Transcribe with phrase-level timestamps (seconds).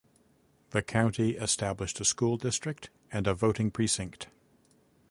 [0.71, 4.29] The county established a school district and a voting precinct.